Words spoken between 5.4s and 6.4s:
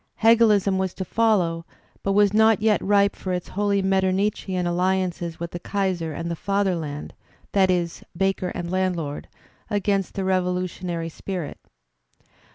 the Kaiser and the